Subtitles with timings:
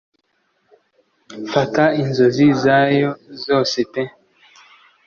[1.51, 3.09] Fata inzozi zayo
[3.43, 4.03] zose pe.